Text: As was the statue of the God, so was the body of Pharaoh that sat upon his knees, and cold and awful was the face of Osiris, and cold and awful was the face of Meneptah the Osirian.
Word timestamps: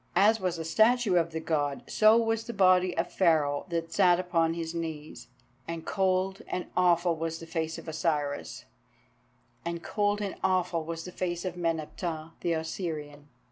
As 0.15 0.39
was 0.39 0.57
the 0.57 0.65
statue 0.65 1.15
of 1.15 1.29
the 1.29 1.39
God, 1.39 1.83
so 1.85 2.17
was 2.17 2.43
the 2.45 2.53
body 2.55 2.97
of 2.97 3.11
Pharaoh 3.11 3.67
that 3.69 3.93
sat 3.93 4.19
upon 4.19 4.55
his 4.55 4.73
knees, 4.73 5.27
and 5.67 5.85
cold 5.85 6.41
and 6.47 6.65
awful 6.75 7.15
was 7.15 7.37
the 7.37 7.45
face 7.45 7.77
of 7.77 7.87
Osiris, 7.87 8.65
and 9.63 9.83
cold 9.83 10.19
and 10.19 10.37
awful 10.43 10.83
was 10.83 11.05
the 11.05 11.11
face 11.11 11.45
of 11.45 11.55
Meneptah 11.55 12.31
the 12.41 12.53
Osirian. 12.53 13.27